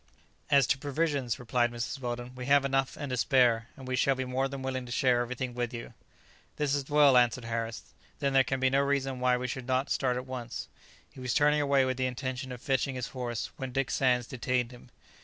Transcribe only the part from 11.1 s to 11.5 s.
He was